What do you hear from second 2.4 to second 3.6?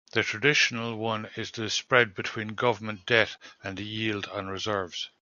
government debt